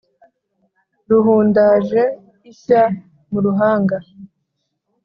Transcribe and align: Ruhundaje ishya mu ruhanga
Ruhundaje 1.09 2.01
ishya 2.51 2.83
mu 3.31 3.39
ruhanga 3.45 3.97